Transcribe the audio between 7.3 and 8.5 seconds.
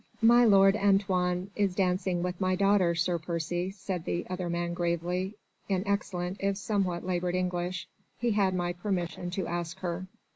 English, "he